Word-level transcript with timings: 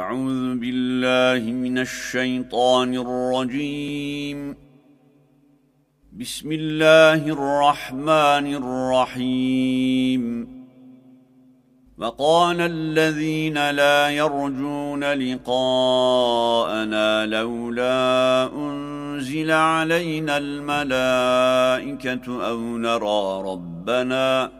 أعوذ 0.00 0.56
بالله 0.56 1.52
من 1.52 1.78
الشيطان 1.78 2.94
الرجيم. 2.94 4.56
بسم 6.12 6.52
الله 6.52 7.28
الرحمن 7.28 8.46
الرحيم. 8.60 10.22
وقال 11.98 12.60
الذين 12.60 13.70
لا 13.70 14.08
يرجون 14.10 15.04
لقاءنا 15.04 15.86
لولا 17.26 18.48
أنزل 18.56 19.50
علينا 19.50 20.38
الملائكة 20.38 22.26
أو 22.48 22.58
نرى 22.58 23.42
ربنا 23.52 24.59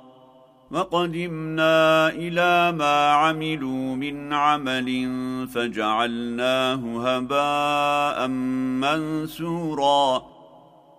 وقدمنا 0.71 2.09
إلى 2.09 2.71
ما 2.77 3.11
عملوا 3.11 3.95
من 3.95 4.33
عمل 4.33 5.07
فجعلناه 5.53 7.07
هباء 7.07 8.27
منثورا. 8.27 10.21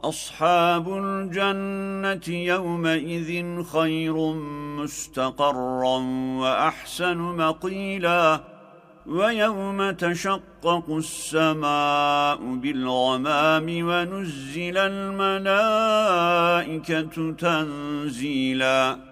أصحاب 0.04 0.88
الجنة 0.88 2.36
يومئذ 2.36 3.62
خير 3.62 4.32
مستقرا 4.82 5.98
وأحسن 6.40 7.18
مقيلا. 7.18 8.40
ويوم 9.06 9.90
تشقق 9.90 10.84
السماء 10.90 12.36
بالغمام 12.54 13.66
ونزل 13.68 14.78
الملائكة 14.78 15.72
تنزيلاً. 17.32 19.11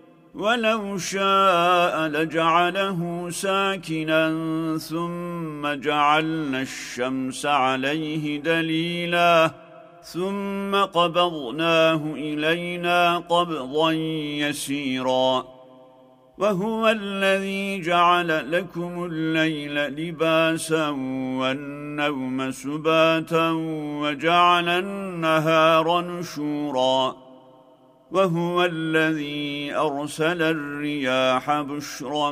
ولو 0.35 0.97
شاء 0.97 2.07
لجعله 2.07 3.29
ساكنا 3.29 4.27
ثم 4.77 5.73
جعلنا 5.73 6.61
الشمس 6.61 7.45
عليه 7.45 8.41
دليلا 8.41 9.51
ثم 10.03 10.75
قبضناه 10.75 12.13
إلينا 12.15 13.17
قبضا 13.17 13.91
يسيرا 14.41 15.45
وهو 16.37 16.89
الذي 16.89 17.81
جعل 17.81 18.51
لكم 18.51 19.05
الليل 19.05 19.75
لباسا 19.75 20.89
والنوم 21.39 22.51
سباتا 22.51 23.51
وجعل 24.01 24.69
النهار 24.69 26.01
نشورا 26.01 27.30
وهو 28.11 28.65
الذي 28.65 29.75
أرسل 29.75 30.41
الرياح 30.41 31.61
بشرا 31.61 32.31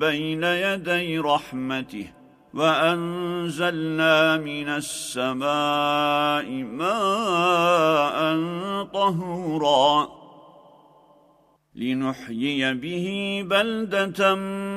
بين 0.00 0.44
يدي 0.44 1.18
رحمته 1.18 2.06
وأنزلنا 2.54 4.36
من 4.36 4.68
السماء 4.68 6.50
ماء 6.62 8.36
طهورا 8.84 10.08
لنحيي 11.74 12.74
به 12.74 13.06
بلدة 13.50 14.34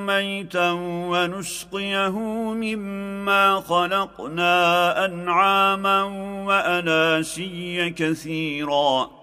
ميتا 0.08 0.72
ونسقيه 1.12 2.20
مما 2.54 3.60
خلقنا 3.60 5.06
أنعاما 5.06 6.04
وأناسي 6.46 7.90
كثيرا 7.90 9.23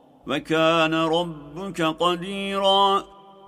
وكان 0.27 0.93
ربك 0.93 1.81
قديرا 1.81 3.03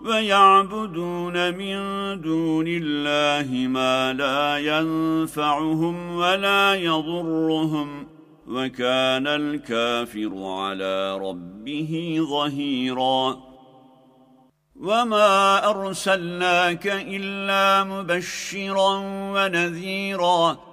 ويعبدون 0.05 1.53
من 1.57 1.77
دون 2.21 2.65
الله 2.67 3.67
ما 3.67 4.13
لا 4.13 4.57
ينفعهم 4.57 6.15
ولا 6.15 6.75
يضرهم 6.75 8.07
وكان 8.47 9.27
الكافر 9.27 10.31
على 10.35 11.17
ربه 11.17 12.17
ظهيرا 12.29 13.37
وما 14.75 15.69
أرسلناك 15.69 16.87
إلا 16.87 17.83
مبشرا 17.83 18.97
ونذيرا 19.33 20.72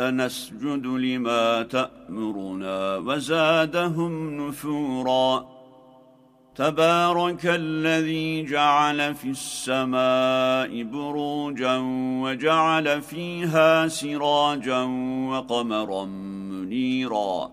أنسجد 0.00 0.86
لما 0.86 1.62
تأمرنا 1.62 2.96
وزادهم 2.96 4.46
نفورا. 4.48 5.46
تبارك 6.54 7.40
الذي 7.44 8.44
جعل 8.44 9.14
في 9.14 9.30
السماء 9.30 10.82
بروجا 10.82 11.76
وجعل 12.22 13.02
فيها 13.02 13.88
سراجا 13.88 14.82
وقمرا 15.28 16.04
منيرا. 16.04 17.50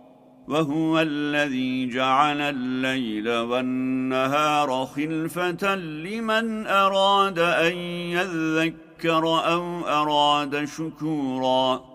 وهو 0.48 1.00
الذي 1.00 1.90
جعل 1.90 2.42
الليل 2.42 3.30
والنهار 3.30 4.86
خلفة 4.86 5.75
لمن 5.75 6.68
أراد 6.68 7.40
أن 7.40 7.75
يذكر 7.78 9.24
أو 9.25 9.88
أراد 9.88 10.66
شكوراً. 10.66 11.95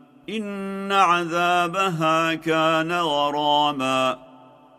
إن 0.29 0.91
عذابها 0.91 2.33
كان 2.33 2.91
غراما 2.91 4.17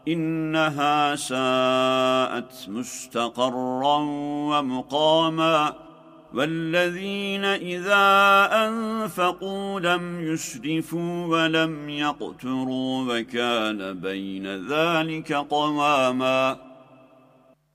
إنها 0.08 1.16
ساءت 1.16 2.68
مستقرا 2.68 3.98
ومقاما. 4.50 5.74
والذين 6.34 7.44
إذا 7.44 8.48
أنفقوا 8.52 9.80
لم 9.80 10.32
يسرفوا 10.32 11.26
ولم 11.26 11.88
يقتروا 11.88 13.14
وكان 13.14 14.00
بين 14.00 14.68
ذلك 14.68 15.32
قواما. 15.32 16.71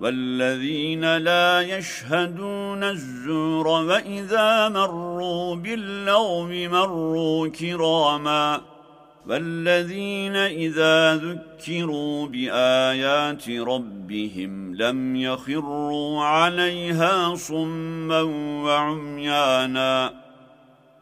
والذين 0.00 1.16
لا 1.16 1.60
يشهدون 1.60 2.84
الزور 2.84 3.68
وإذا 3.68 4.68
مروا 4.68 5.54
باللغو 5.54 6.46
مروا 6.46 7.48
كراما 7.48 8.60
والذين 9.26 10.36
إذا 10.36 11.16
ذكروا 11.16 12.26
بآيات 12.26 13.50
ربهم 13.50 14.74
لم 14.74 15.16
يخروا 15.16 16.22
عليها 16.24 17.34
صما 17.34 18.22
وعميانا 18.64 20.12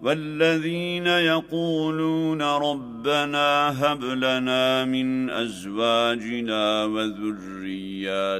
والذين 0.00 1.06
يقولون 1.06 2.42
ربنا 2.42 3.74
هب 3.82 4.04
لنا 4.04 4.84
من 4.84 5.30
أزواجنا 5.30 6.84
وذرياتنا 6.84 8.32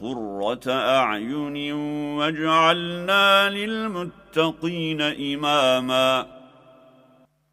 قرة 0.00 0.72
أعين 0.72 1.72
واجعلنا 2.16 3.50
للمتقين 3.50 5.00
إماماً. 5.02 6.36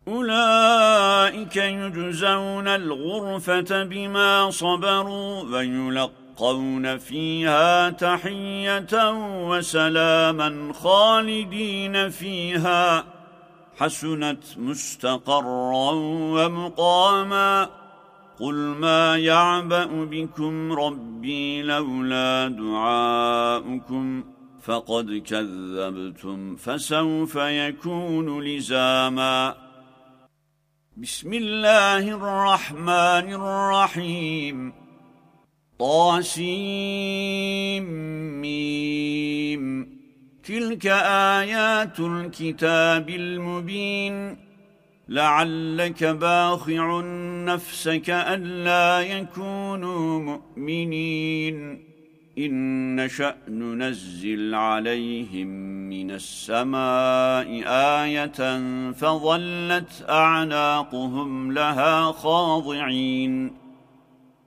أولئك 0.08 1.56
يجزون 1.56 2.68
الغرفة 2.68 3.84
بما 3.84 4.50
صبروا 4.52 5.44
ويلقون 5.44 6.98
فيها 6.98 7.90
تحية 7.90 9.12
وسلاما 9.50 10.74
خالدين 10.74 12.10
فيها. 12.10 13.13
حسنت 13.78 14.44
مستقرا 14.58 15.92
ومقاما 16.36 17.70
قل 18.40 18.56
ما 18.56 19.18
يعبأ 19.18 19.86
بكم 19.86 20.72
ربي 20.72 21.62
لولا 21.62 22.48
دعاؤكم 22.48 24.24
فقد 24.62 25.24
كذبتم 25.28 26.56
فسوف 26.56 27.36
يكون 27.36 28.44
لزاما 28.44 29.56
بسم 30.98 31.34
الله 31.34 32.10
الرحمن 32.10 33.34
الرحيم 33.34 34.74
طاسيم 35.80 37.24
تلك 40.44 40.88
آيات 41.38 42.00
الكتاب 42.00 43.10
المبين. 43.10 44.38
لعلك 45.10 46.04
باخع 46.04 47.02
نفسك 47.46 48.10
ألا 48.10 49.02
يكونوا 49.02 50.20
مؤمنين. 50.20 51.84
إن 52.38 52.96
نشأ 52.96 53.36
ننزل 53.48 54.56
عليهم 54.56 55.48
من 55.90 56.12
السماء 56.12 57.64
آية 57.68 58.60
فظلت 58.92 60.06
أعناقهم 60.10 61.52
لها 61.52 62.12
خاضعين. 62.12 63.63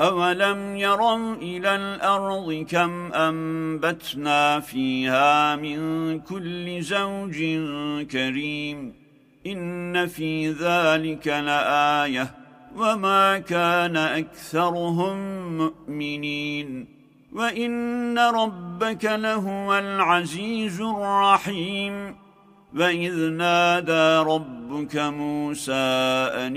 أولم 0.00 0.76
يروا 0.76 1.34
إلى 1.34 1.76
الأرض 1.76 2.66
كم 2.70 3.12
أنبتنا 3.12 4.60
فيها 4.60 5.56
من 5.56 6.20
كل 6.20 6.82
زوج 6.82 7.36
كريم 8.10 8.94
إن 9.46 10.06
في 10.06 10.50
ذلك 10.50 11.26
لآية 11.26 12.30
وما 12.76 13.38
كان 13.38 13.96
أكثرهم 13.96 15.16
مؤمنين 15.58 16.86
وإن 17.32 18.18
ربك 18.18 19.04
لهو 19.04 19.78
العزيز 19.78 20.80
الرحيم 20.80 22.16
وإذ 22.76 23.14
نادى 23.14 24.30
ربك 24.30 24.96
موسى 24.96 25.72
أن 26.34 26.56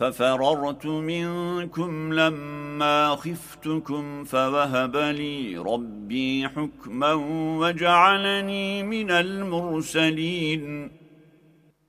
ففررت 0.00 0.86
منكم 0.86 2.12
لما 2.12 3.08
خفتكم 3.08 4.24
فوهب 4.24 4.96
لي 4.96 5.56
ربي 5.56 6.48
حكما 6.48 7.12
وجعلني 7.58 8.82
من 8.82 9.10
المرسلين. 9.10 10.90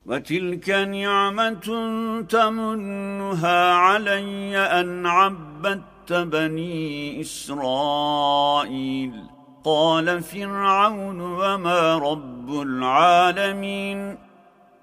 وتلك 0.06 0.70
نعمة 0.70 2.25
تمنها 2.30 3.74
علي 3.74 4.58
أن 4.58 5.06
عبدت 5.06 6.13
بني 6.13 7.22
إسرائيل. 7.22 9.13
قال 9.63 10.22
فرعون 10.24 11.22
وما 11.22 11.98
رب 11.98 12.62
العالمين. 12.62 14.30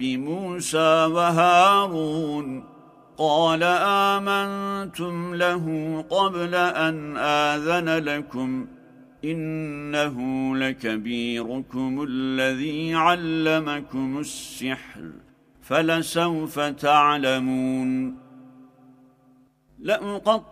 موسى 0.00 1.04
وهارون 1.04 2.64
قال 3.16 3.62
آمنتم 3.62 5.34
له 5.34 5.64
قبل 6.10 6.54
أن 6.54 7.16
آذن 7.16 7.88
لكم 8.04 8.66
إنه 9.24 10.16
لكبيركم 10.56 12.06
الذي 12.08 12.94
علمكم 12.94 14.18
السحر 14.18 15.10
فلسوف 15.62 16.60
تعلمون 16.60 18.16
لأقط 19.78 20.51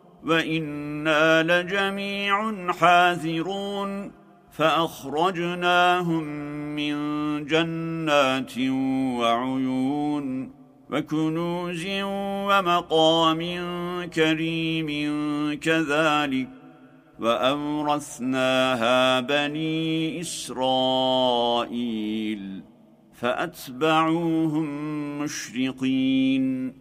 وإنا 0.25 1.43
لجميع 1.43 2.71
حاذرون 2.73 4.11
فأخرجناهم 4.51 6.23
من 6.75 6.95
جنات 7.45 8.57
وعيون 9.19 10.51
وكنوز 10.89 11.85
ومقام 12.03 13.41
كريم 14.05 14.89
كذلك 15.59 16.49
وأورثناها 17.19 19.19
بني 19.19 20.21
إسرائيل 20.21 21.81
فأتبعوهم 23.13 24.67
مشرقين 25.19 26.73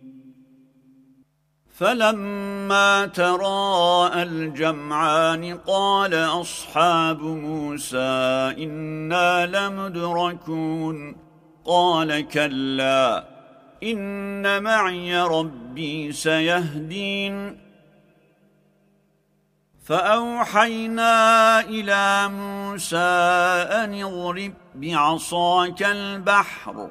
فلما 1.81 3.07
تراءى 3.07 4.23
الجمعان 4.23 5.59
قال 5.67 6.15
أصحاب 6.15 7.21
موسى 7.23 8.55
إنا 8.59 9.47
لمدركون 9.47 11.17
قال 11.65 12.29
كلا 12.29 13.25
إن 13.83 14.63
معي 14.63 15.23
ربي 15.23 16.13
سيهدين 16.13 17.59
فأوحينا 19.85 21.61
إلى 21.61 22.29
موسى 22.29 22.97
أن 23.85 24.03
اضرب 24.03 24.53
بعصاك 24.75 25.83
البحر 25.83 26.91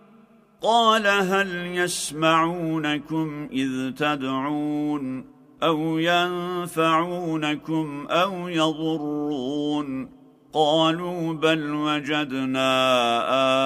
قال 0.61 1.07
هل 1.07 1.65
يسمعونكم 1.65 3.49
إذ 3.51 3.91
تدعون 3.91 5.25
أو 5.63 5.97
ينفعونكم 5.97 7.27
أو 8.09 8.47
يضرون 8.47 10.09
قالوا 10.53 11.33
بل 11.33 11.73
وجدنا 11.73 12.71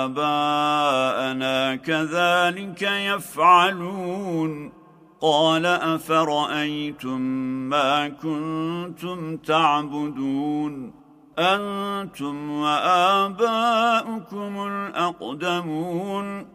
آباءنا 0.05 1.75
كذلك 1.75 2.81
يفعلون 2.81 4.71
قال 5.21 5.65
أفرأيتم 5.65 7.21
ما 7.69 8.07
كنتم 8.07 9.37
تعبدون 9.37 10.93
أنتم 11.39 12.51
وآباؤكم 12.51 13.47
الأقدمون 14.67 16.54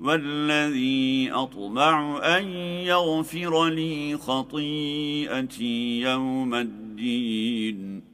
والذي 0.00 1.30
أطمع 1.32 2.20
أن 2.38 2.44
يغفر 2.86 3.68
لي 3.68 4.16
خطيئتي 4.16 6.00
يوم 6.00 6.54
الدين. 6.54 8.04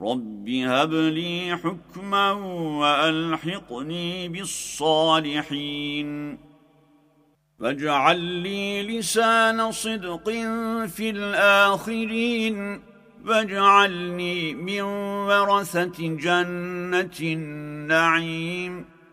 رب 0.00 0.48
هب 0.48 0.94
لي 0.94 1.56
حكما 1.56 2.32
وألحقني 2.80 4.28
بالصالحين. 4.28 6.38
واجعل 7.60 8.20
لي 8.20 8.82
لسان 8.82 9.72
صدق 9.72 10.30
في 10.86 11.10
الآخرين. 11.10 12.82
واجعلني 13.26 14.54
من 14.54 14.80
ورثة 14.80 15.98
جنة 15.98 17.18
النعيم. 17.20 18.84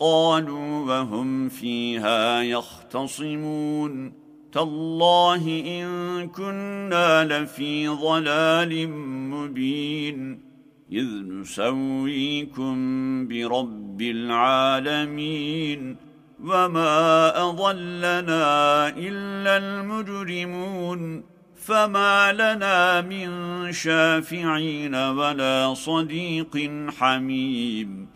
قالوا 0.00 0.86
وهم 0.86 1.48
فيها 1.48 2.42
يختصمون 2.42 4.12
تالله 4.52 5.62
إن 5.66 6.28
كنا 6.28 7.24
لفي 7.24 7.88
ضلال 7.88 8.88
مبين 9.30 10.40
إذ 10.92 11.06
نسويكم 11.28 12.76
برب 13.28 14.02
العالمين 14.02 15.96
وما 16.44 17.42
أضلنا 17.48 18.88
إلا 18.88 19.56
المجرمون 19.56 21.22
فما 21.56 22.32
لنا 22.32 23.00
من 23.00 23.28
شافعين 23.72 24.94
ولا 24.94 25.74
صديق 25.74 26.70
حميم 26.98 28.15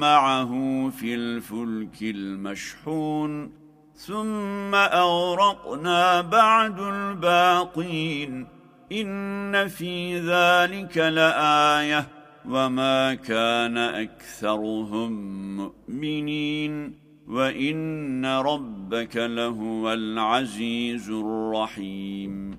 معه 0.00 0.52
في 0.90 1.14
الفلك 1.14 2.02
المشحون 2.02 3.52
ثم 3.94 4.74
أغرقنا 4.74 6.20
بعد 6.20 6.80
الباقين. 6.80 8.46
إن 8.92 9.68
في 9.68 10.18
ذلك 10.18 10.98
لآية 10.98 12.08
وما 12.48 13.14
كان 13.14 13.78
أكثرهم 13.78 15.12
مؤمنين. 15.56 16.94
وإن 17.28 18.26
ربك 18.26 19.16
لهو 19.16 19.92
العزيز 19.92 21.10
الرحيم. 21.10 22.58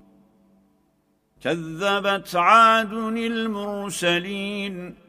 كذبت 1.42 2.36
عاد 2.36 2.94
المرسلين 3.18 5.09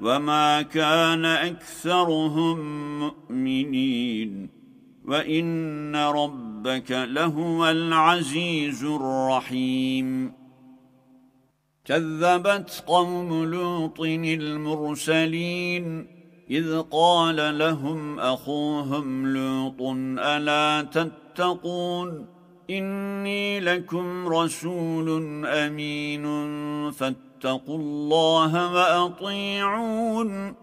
وما 0.00 0.62
كان 0.62 1.24
أكثرهم 1.24 2.58
مؤمنين 2.98 4.48
وإن 5.04 5.96
ربك 5.96 6.90
لهو 6.90 7.68
العزيز 7.68 8.84
الرحيم 8.84 10.32
كذبت 11.84 12.84
قوم 12.86 13.44
لوط 13.44 14.00
المرسلين 14.00 16.06
إذ 16.50 16.80
قال 16.80 17.58
لهم 17.58 18.20
أخوهم 18.20 19.26
لوط 19.26 19.82
ألا 20.18 20.88
تتقون 20.92 22.26
إني 22.70 23.60
لكم 23.60 24.28
رسول 24.28 25.46
أمين 25.46 26.24
فاتقوا 27.44 27.78
الله 27.78 28.72
وأطيعون 28.72 30.54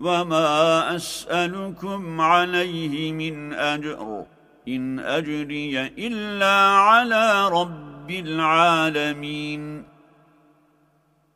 وما 0.00 0.96
أسألكم 0.96 2.20
عليه 2.20 3.12
من 3.12 3.52
أجر 3.52 4.24
إن 4.68 4.98
أجري 4.98 5.80
إلا 5.86 6.56
على 6.76 7.48
رب 7.48 8.10
العالمين 8.10 9.84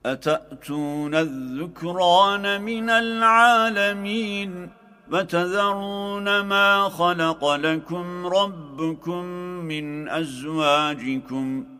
أتأتون 0.07 1.15
الذكران 1.15 2.63
من 2.63 2.91
العالمين 2.91 4.71
وتذرون 5.13 6.41
ما 6.41 6.89
خلق 6.89 7.55
لكم 7.55 8.27
ربكم 8.27 9.25
من 9.65 10.09
أزواجكم 10.09 11.80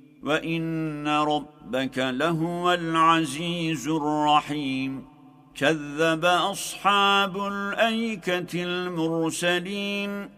وإن 0.23 1.07
ربك 1.07 1.97
لهو 1.97 2.73
العزيز 2.73 3.87
الرحيم 3.87 5.05
كذب 5.55 6.25
أصحاب 6.25 7.37
الأيكة 7.37 8.63
المرسلين 8.63 10.29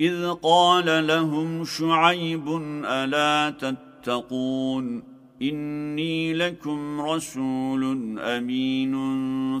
إذ 0.00 0.32
قال 0.32 1.06
لهم 1.06 1.64
شعيب 1.64 2.48
ألا 2.84 3.50
تتقون 3.50 5.02
إني 5.42 6.34
لكم 6.34 7.00
رسول 7.00 8.18
أمين 8.18 8.94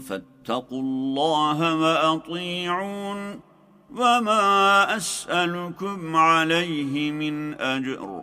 فاتقوا 0.00 0.82
الله 0.82 1.74
وأطيعون 1.74 3.40
وما 3.90 4.96
أسألكم 4.96 6.16
عليه 6.16 7.12
من 7.12 7.54
أجر 7.54 8.22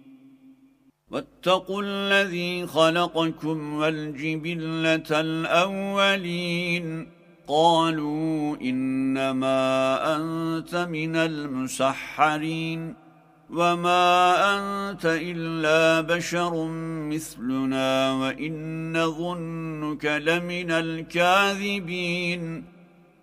واتقوا 1.11 1.83
الذي 1.85 2.67
خلقكم 2.67 3.73
والجبلة 3.73 5.19
الأولين. 5.19 7.07
قالوا 7.47 8.57
إنما 8.61 9.97
أنت 10.15 10.75
من 10.75 11.15
المسحرين. 11.15 12.95
وما 13.49 14.35
أنت 14.55 15.05
إلا 15.05 16.01
بشر 16.01 16.67
مثلنا 17.09 18.13
وإن 18.13 19.11
ظنك 19.11 20.05
لمن 20.05 20.71
الكاذبين. 20.71 22.63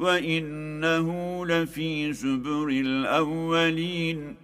وإنه 0.00 1.46
لفي 1.46 2.12
زبر 2.12 2.68
الأولين 2.68 4.36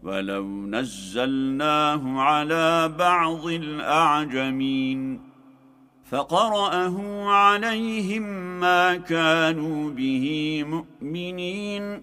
ولو 0.02 0.66
نزلناه 0.66 2.20
على 2.20 2.94
بعض 2.98 3.46
الأعجمين 3.46 5.20
فقرأه 6.04 7.24
عليهم 7.24 8.22
ما 8.60 8.96
كانوا 8.96 9.90
به 9.90 10.64
مؤمنين 10.66 12.02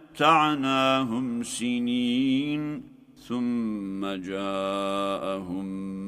متعناهم 0.21 1.43
سنين 1.43 2.83
ثم 3.27 4.05
جاءهم 4.05 5.65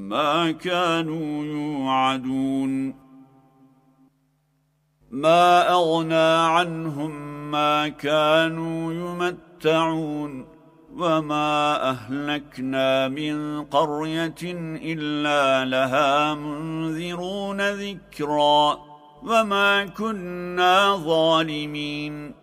ما 0.09 0.51
كانوا 0.51 1.45
يوعدون. 1.45 2.95
ما 5.11 5.70
أغنى 5.70 6.53
عنهم 6.53 7.11
ما 7.51 7.88
كانوا 7.88 8.93
يمتعون 8.93 10.45
وما 10.93 11.89
أهلكنا 11.89 13.07
من 13.07 13.64
قرية 13.66 14.43
إلا 14.93 15.66
لها 15.66 16.34
منذرون 16.34 17.61
ذكرا 17.61 18.80
وما 19.24 19.86
كنا 19.86 20.95
ظالمين. 20.95 22.43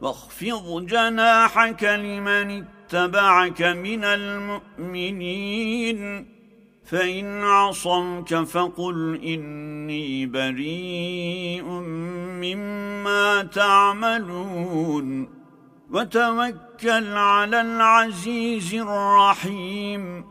واخفض 0.00 0.86
جناحك 0.86 1.84
لمن 1.84 2.64
اتبعك 2.64 3.62
من 3.62 4.04
المؤمنين. 4.04 5.98
فإن 6.84 7.44
عصوك 7.44 8.34
فقل 8.34 9.20
إني 9.24 10.26
بريء 10.26 11.64
مما 12.42 13.42
تعملون. 13.42 15.28
وتوكل 15.90 17.16
على 17.16 17.60
العزيز 17.60 18.74
الرحيم 18.74 20.24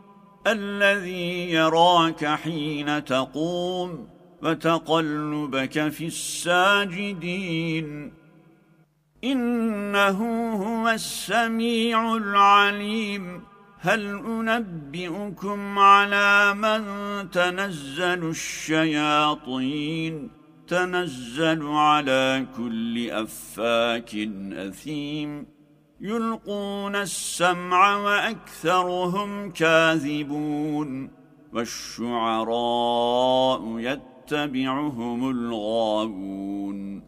الذي 0.46 1.50
يراك 1.50 2.26
حين 2.26 3.04
تقوم 3.04 4.08
وتقلبك 4.42 5.88
في 5.88 6.06
الساجدين. 6.06 8.17
إنه 9.24 10.52
هو 10.52 10.88
السميع 10.88 12.16
العليم. 12.16 13.42
هل 13.80 14.22
أنبئكم 14.26 15.78
على 15.78 16.54
من 16.54 16.82
تنزل 17.30 18.28
الشياطين؟ 18.28 20.30
تنزل 20.68 21.66
على 21.66 22.46
كل 22.56 23.10
أفاك 23.10 24.14
أثيم. 24.52 25.46
يلقون 26.00 26.96
السمع 26.96 27.96
وأكثرهم 27.96 29.50
كاذبون. 29.50 31.10
والشعراء 31.52 33.78
يتبعهم 33.78 35.30
الغابون 35.30 37.07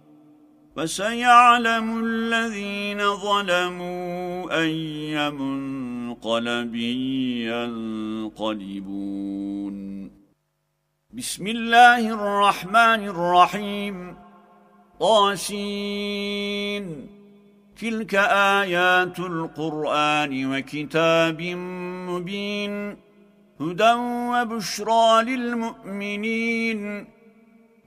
فسيعلم 0.75 2.05
الذين 2.05 3.15
ظلموا 3.15 4.61
أي 4.61 5.31
منقلب 5.31 6.75
ينقلبون. 8.35 10.11
بسم 11.13 11.47
الله 11.47 12.09
الرحمن 12.09 12.75
الرحيم. 12.75 14.15
طاسين. 14.99 17.07
تلك 17.81 18.15
آيات 18.15 19.19
القرآن 19.19 20.55
وكتاب 20.55 21.41
مبين. 22.09 22.97
هدى 23.61 23.93
وبشرى 24.31 25.23
للمؤمنين. 25.23 27.07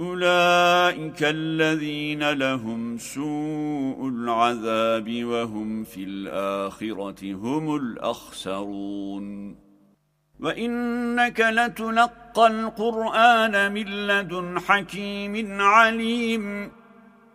أولئك 0.00 1.22
الذين 1.22 2.30
لهم 2.30 2.98
سوء 2.98 4.08
العذاب 4.08 5.24
وهم 5.24 5.84
في 5.84 6.04
الآخرة 6.04 7.32
هم 7.34 7.76
الأخسرون. 7.76 9.56
وإنك 10.40 11.40
لتلقى 11.40 12.46
القرآن 12.46 13.72
من 13.72 14.06
لدن 14.06 14.58
حكيم 14.58 15.60
عليم. 15.62 16.70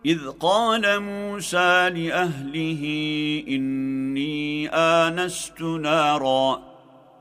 إذ 0.06 0.28
قال 0.28 1.00
موسى 1.00 1.90
لأهله 1.90 2.82
إني 3.48 4.68
آنست 4.68 5.60
ناراً 5.60 6.73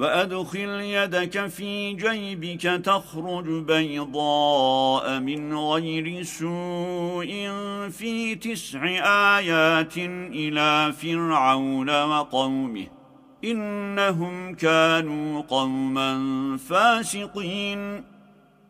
وأدخل 0.00 0.68
يدك 0.80 1.46
في 1.46 1.92
جيبك 1.92 2.62
تخرج 2.62 3.44
بيضاء 3.44 5.20
من 5.20 5.54
غير 5.54 6.22
سوء 6.22 7.48
في 7.90 8.34
تسع 8.34 8.84
آيات 9.38 9.98
إلى 10.32 10.92
فرعون 10.92 12.04
وقومه 12.04 12.86
إنهم 13.44 14.54
كانوا 14.54 15.42
قوما 15.42 16.12
فاسقين. 16.56 18.04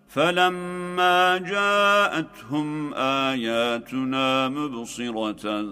فلما 0.08 1.38
جاءتهم 1.38 2.94
آياتنا 2.94 4.48
مبصرة 4.48 5.64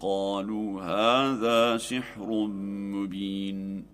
قالوا 0.00 0.82
هذا 0.82 1.76
سحر 1.76 2.46
مبين. 2.94 3.93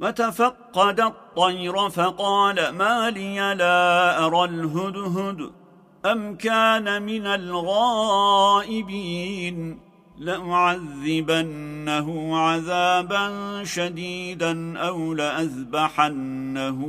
وتفقد 0.00 1.00
الطير 1.00 1.90
فقال 1.90 2.68
ما 2.68 3.10
لي 3.10 3.54
لا 3.54 4.26
أرى 4.26 4.44
الهدهد 4.44 5.50
أم 6.06 6.36
كان 6.36 7.02
من 7.02 7.26
الغائبين 7.26 8.78
لأعذبنه 10.18 12.08
عذابا 12.36 13.30
شديدا 13.64 14.78
أو 14.78 15.14
لأذبحنه 15.14 16.80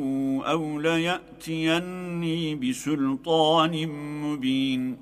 أو 0.46 0.80
ليأتيني 0.80 2.56
بسلطان 2.56 3.88
مبين 4.22 4.98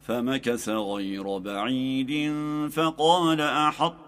فمكث 0.00 0.68
غير 0.68 1.38
بعيد 1.38 2.32
فقال 2.70 3.40
أحط 3.40 4.07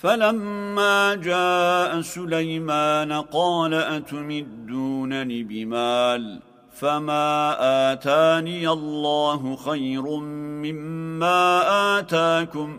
فلما 0.00 1.14
جاء 1.14 2.00
سليمان 2.00 3.12
قال 3.12 3.74
أتمدونني 3.74 5.42
بمال 5.42 6.40
فما 6.72 7.56
آتاني 7.92 8.68
الله 8.68 9.56
خير 9.56 10.16
مما 10.64 11.62
آتاكم 11.98 12.78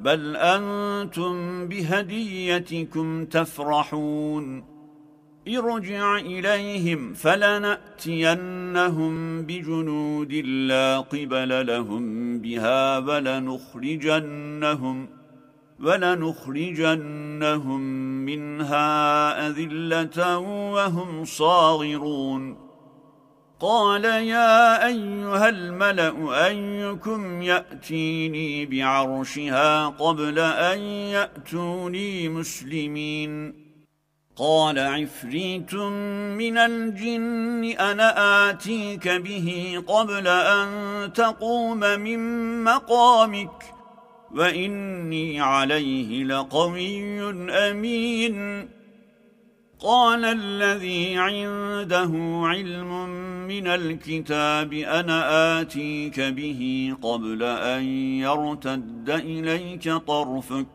بل 0.00 0.36
أنتم 0.36 1.68
بهديتكم 1.68 3.24
تفرحون 3.24 4.64
ارجع 5.48 6.16
إليهم 6.16 7.14
فلنأتينهم 7.14 8.62
بجنود 9.42 10.32
لا 10.44 11.00
قبل 11.00 11.66
لهم 11.66 12.38
بها 12.38 12.98
ولنخرجنهم 12.98 14.42
ولنخرجنهم 15.82 17.80
منها 18.24 19.46
أذلة 19.46 20.38
وهم 20.38 21.24
صاغرون. 21.24 22.72
قال 23.60 24.04
يا 24.04 24.86
أيها 24.86 25.48
الملأ 25.48 26.46
أيكم 26.46 27.42
يأتيني 27.42 28.66
بعرشها 28.66 29.86
قبل 29.86 30.38
أن 30.38 30.78
يأتوني 30.78 32.28
مسلمين؟ 32.28 33.62
قال 34.36 34.78
عفريت 34.78 35.74
من 35.74 36.58
الجن 36.58 37.64
أنا 37.64 38.50
آتيك 38.50 39.08
به 39.08 39.82
قبل 39.86 40.28
أن 40.28 40.68
تقوم 41.12 41.78
من 41.78 42.18
مقامك. 42.64 43.81
وإني 44.34 45.40
عليه 45.40 46.24
لقوي 46.24 47.20
أمين. 47.50 48.68
قال 49.80 50.24
الذي 50.24 51.16
عنده 51.16 52.10
علم 52.46 53.08
من 53.48 53.66
الكتاب 53.66 54.72
أنا 54.72 55.60
آتيك 55.60 56.20
به 56.20 56.94
قبل 57.02 57.42
أن 57.42 57.82
يرتد 58.18 59.10
إليك 59.10 59.92
طرفك. 59.92 60.66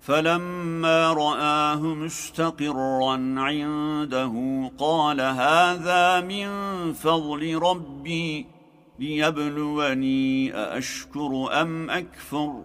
فلما 0.00 1.12
رآه 1.12 1.80
مستقرا 1.82 3.16
عنده 3.36 4.34
قال 4.78 5.20
هذا 5.20 6.20
من 6.20 6.48
فضل 6.92 7.58
ربي 7.62 8.46
ليبلوني 8.98 10.54
أأشكر 10.54 11.60
أم 11.62 11.90
أكفر. 11.90 12.64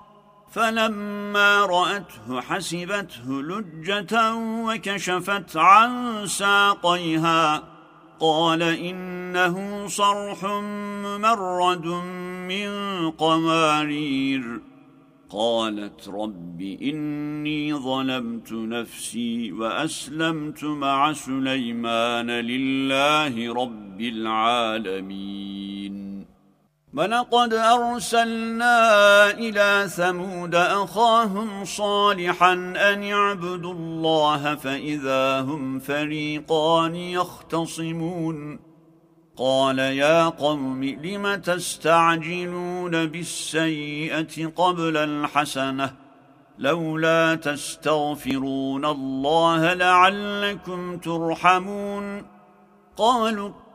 فلما 0.51 1.65
رأته 1.65 2.41
حسبته 2.41 3.41
لجة 3.41 4.35
وكشفت 4.35 5.57
عن 5.57 6.27
ساقيها. 6.27 7.63
قال 8.19 8.63
إنه 8.63 9.87
صرح 9.87 10.45
ممرد 11.05 11.85
من 12.47 12.69
قمارير 13.11 14.61
قالت 15.29 16.09
رب 16.09 16.61
إني 16.61 17.73
ظلمت 17.73 18.53
نفسي 18.53 19.51
وأسلمت 19.51 20.63
مع 20.63 21.13
سليمان 21.13 22.31
لله 22.31 23.53
رب 23.53 24.01
العالمين. 24.01 26.10
ولقد 26.93 27.53
أرسلنا 27.53 28.75
إلى 29.31 29.87
ثمود 29.89 30.55
أخاهم 30.55 31.65
صالحا 31.65 32.53
أن 32.77 33.03
يعبدوا 33.03 33.73
الله 33.73 34.55
فإذا 34.55 35.41
هم 35.41 35.79
فريقان 35.79 36.95
يختصمون. 36.95 38.59
قال 39.37 39.79
يا 39.79 40.29
قوم 40.29 40.83
لم 40.83 41.35
تستعجلون 41.35 43.05
بالسيئة 43.05 44.47
قبل 44.47 44.97
الحسنة؟ 44.97 45.93
لولا 46.57 47.35
تستغفرون 47.35 48.85
الله 48.85 49.73
لعلكم 49.73 50.97
ترحمون. 50.97 52.25
قالوا 52.97 53.49